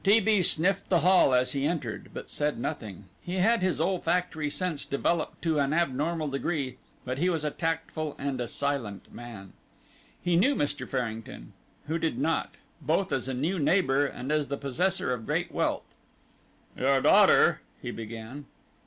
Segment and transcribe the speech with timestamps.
[0.03, 0.19] T.
[0.19, 0.41] B.
[0.41, 3.03] sniffed the hall as he entered, but said nothing.
[3.21, 8.15] He had his olfactory sense developed to an abnormal degree, but he was a tactful
[8.17, 9.53] and a silent man.
[10.19, 10.89] He knew Mr.
[10.89, 11.53] Farrington
[11.85, 12.55] who did not?
[12.81, 15.85] both as a new neighbour and as the possessor of great wealth.
[16.75, 18.45] "Your daughter" he began.